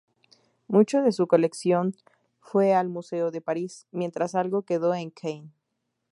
Mucho 0.67 1.03
de 1.03 1.11
su 1.11 1.27
colección 1.27 1.95
fue 2.39 2.73
al 2.73 2.89
"Museo 2.89 3.29
de 3.29 3.39
Paris", 3.39 3.85
mientras 3.91 4.33
algo 4.33 4.63
quedó 4.63 4.95
en 4.95 5.11
Kew. 5.11 5.43